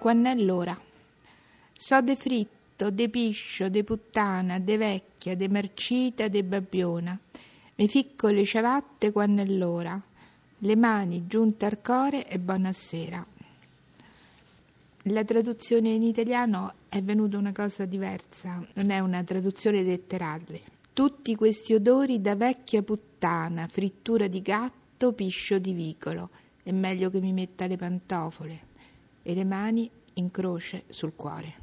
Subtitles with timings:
[0.00, 0.76] quando è l'ora.
[1.72, 7.16] So de fritto, de piscio, de puttana, de vecchia, de marcita, de babbiona.
[7.76, 10.02] Mi ficco le ciabatte quando è l'ora.
[10.62, 13.26] Le mani giunte al core e buonasera.
[15.04, 20.60] La traduzione in italiano è venuta una cosa diversa, non è una traduzione letterale.
[20.92, 26.30] Tutti questi odori da vecchia puttana, frittura di gatto, piscio di vicolo.
[26.62, 28.68] È meglio che mi metta le pantofole
[29.22, 31.54] e le mani in croce sul cuore.